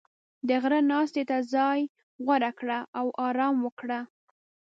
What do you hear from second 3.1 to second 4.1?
آرام وکړه.